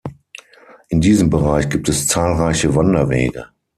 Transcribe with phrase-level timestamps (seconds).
[0.89, 3.49] In diesem Bereich gibt es zahlreiche Wanderwege.